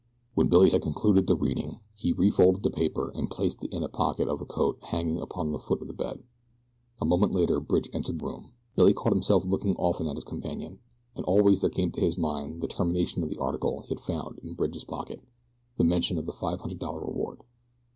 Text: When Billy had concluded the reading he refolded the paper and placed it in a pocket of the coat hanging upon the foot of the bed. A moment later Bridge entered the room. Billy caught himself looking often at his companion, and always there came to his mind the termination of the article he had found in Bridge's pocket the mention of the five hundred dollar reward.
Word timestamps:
When 0.33 0.47
Billy 0.49 0.71
had 0.71 0.81
concluded 0.81 1.27
the 1.27 1.35
reading 1.35 1.77
he 1.93 2.11
refolded 2.11 2.63
the 2.63 2.71
paper 2.71 3.11
and 3.13 3.29
placed 3.29 3.63
it 3.63 3.71
in 3.71 3.83
a 3.83 3.87
pocket 3.87 4.27
of 4.27 4.39
the 4.39 4.45
coat 4.47 4.79
hanging 4.81 5.19
upon 5.21 5.51
the 5.51 5.59
foot 5.59 5.79
of 5.79 5.87
the 5.87 5.93
bed. 5.93 6.23
A 6.99 7.05
moment 7.05 7.33
later 7.33 7.59
Bridge 7.59 7.87
entered 7.93 8.17
the 8.19 8.25
room. 8.25 8.51
Billy 8.75 8.93
caught 8.93 9.13
himself 9.13 9.45
looking 9.45 9.75
often 9.75 10.07
at 10.07 10.15
his 10.15 10.23
companion, 10.23 10.79
and 11.15 11.23
always 11.25 11.61
there 11.61 11.69
came 11.69 11.91
to 11.91 12.01
his 12.01 12.17
mind 12.17 12.61
the 12.63 12.67
termination 12.67 13.21
of 13.21 13.29
the 13.29 13.37
article 13.37 13.81
he 13.81 13.89
had 13.89 13.99
found 14.01 14.39
in 14.39 14.55
Bridge's 14.55 14.85
pocket 14.85 15.21
the 15.77 15.83
mention 15.83 16.17
of 16.17 16.25
the 16.25 16.33
five 16.33 16.61
hundred 16.61 16.79
dollar 16.79 17.01
reward. 17.01 17.43